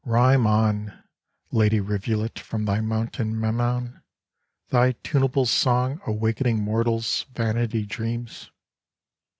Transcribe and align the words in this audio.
Rhyme 0.03 0.47
on, 0.47 0.99
Lady 1.51 1.79
Rivulet 1.79 2.39
from 2.39 2.65
thy 2.65 2.81
mountain 2.81 3.39
Memnon, 3.39 4.01
thy 4.69 4.93
tunable 4.93 5.45
song 5.45 6.01
awakening 6.07 6.59
mortals' 6.59 7.27
vanity 7.35 7.85
dreams 7.85 8.49